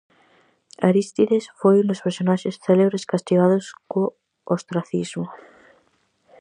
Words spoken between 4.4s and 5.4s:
ostracismo.